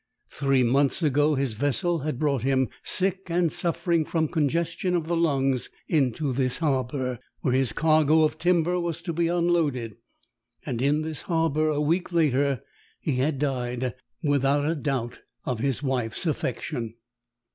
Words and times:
Three 0.31 0.63
months 0.63 1.03
ago 1.03 1.35
his 1.35 1.53
vessel 1.53 1.99
had 1.99 2.17
brought 2.17 2.41
him, 2.41 2.69
sick 2.81 3.29
and 3.29 3.51
suffering 3.51 4.03
from 4.03 4.29
congestion 4.29 4.95
of 4.95 5.05
the 5.05 5.15
lungs, 5.15 5.69
into 5.87 6.33
this 6.33 6.57
harbour, 6.57 7.19
where 7.41 7.53
his 7.53 7.71
cargo 7.71 8.23
of 8.23 8.39
timber 8.39 8.79
was 8.79 8.99
to 9.03 9.13
be 9.13 9.27
unloaded: 9.27 9.97
and 10.65 10.81
in 10.81 11.03
this 11.03 11.21
harbour, 11.21 11.69
a 11.69 11.79
week 11.79 12.11
later, 12.11 12.63
he 12.99 13.17
had 13.17 13.37
died, 13.37 13.93
without 14.23 14.65
a 14.65 14.73
doubt 14.73 15.21
of 15.45 15.59
his 15.59 15.83
wife's 15.83 16.25
affection. 16.25 16.95